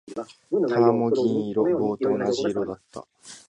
[0.67, 1.63] 棚も銀色。
[1.77, 3.05] 棒と同じ色だった。